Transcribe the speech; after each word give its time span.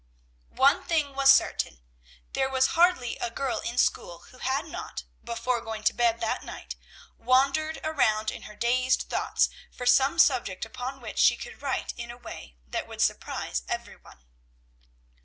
One 0.55 0.81
thing 0.83 1.13
was 1.13 1.31
certain, 1.31 1.79
there 2.33 2.49
was 2.49 2.69
hardly 2.73 3.17
a 3.17 3.29
girl 3.29 3.59
in 3.59 3.77
school 3.77 4.23
who 4.31 4.39
had 4.39 4.65
not, 4.65 5.03
before 5.23 5.61
going 5.61 5.83
to 5.83 5.93
bed 5.93 6.19
that 6.21 6.41
night, 6.43 6.75
wandered 7.19 7.79
around 7.83 8.31
in 8.31 8.41
her 8.49 8.55
dazed 8.55 9.03
thoughts 9.03 9.47
for 9.71 9.85
some 9.85 10.17
subject 10.17 10.65
upon 10.65 11.01
which 11.01 11.19
she 11.19 11.37
could 11.37 11.61
write 11.61 11.93
in 11.97 12.09
a 12.09 12.17
way 12.17 12.55
that 12.67 12.87
would 12.87 13.01
surprise 13.03 13.61
every 13.69 13.95
one. 13.95 14.25